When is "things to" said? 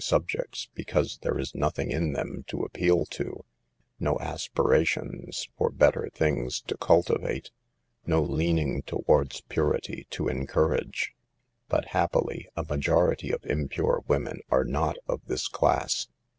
6.11-6.75